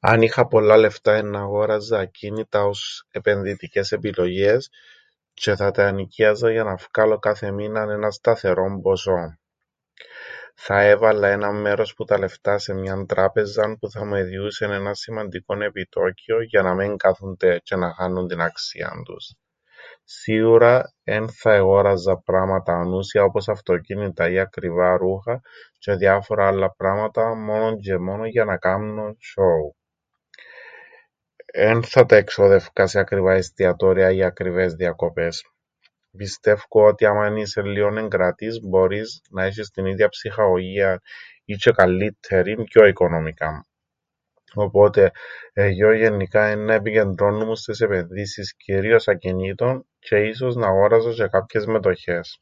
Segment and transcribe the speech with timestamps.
[0.00, 4.70] Αν είχα πολλά λεφτά εννά 'γόραζα ακίνητα ως επενδυτικές επιλογές,
[5.40, 9.38] τζ̆αι θα τα ενοικίαζα για να φκάλω κάθε μήναν έναν σταθερόν ποσόν.
[10.54, 14.94] Θα έβαλλα έναν μέρος που τα λεφτά σε μιαν τράπεζαν που θα μου εδιούσεν έναν
[14.94, 19.34] σημαντικόν επιτόκιον, για να μεν κάθουνται τζ̆αι να χάννουν την αξίαν τους.
[20.04, 25.40] Σίουρα, εν θα εγόραζα πράματα ανούσια, όπως αυτοκίνητα ή ακριβά ρούχα,
[25.86, 29.76] τζ̆αι διάφορα άλλα πράματα, μόνον τζ̆αι μόνον για να κάμνω σ̆όου.
[31.54, 35.44] Εν θα τα εξόδευκα σε ακριβά εστιατόρια ή ακριβές διακοπές.
[36.16, 41.00] Πιστεύκω ότι άμαν είσαι λλίον εγκρατής, μπορείς να έσ̆εις την ίδιαν ψυχαγωγίαν,
[41.44, 43.66] ή τζ̆αι καλλύττερην, πιο οικονομικά.
[44.54, 45.10] Οπότε,
[45.52, 52.38] εγιώ γεννικά έννα επικεντρώννουμουν στες επενδύσεις κυρίως ακινήτων τζ̆αι ίσως να 'γόραζα τζ̆αι κάποιες μετοχές.